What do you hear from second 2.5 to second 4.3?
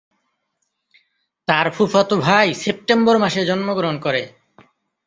September মাসে জন্মগ্রহণ করে।